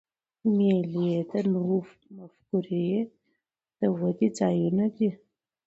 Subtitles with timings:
[0.55, 1.79] مېلې د نوو
[2.15, 2.89] مفکورې
[3.79, 5.09] د ودي ځایونه دي.